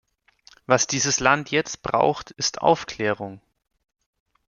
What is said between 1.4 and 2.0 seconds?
jetzt